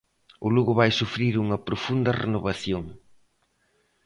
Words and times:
O 0.45 0.47
Lugo 0.55 0.73
vai 0.79 0.91
sufrir 0.99 1.33
unha 1.43 1.61
profunda 1.67 2.11
renovación. 2.23 2.83